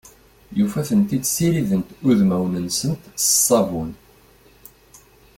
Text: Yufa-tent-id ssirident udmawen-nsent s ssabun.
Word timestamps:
Yufa-tent-id 0.57 1.23
ssirident 1.29 1.89
udmawen-nsent 2.09 3.03
s 3.21 3.23
ssabun. 3.31 3.91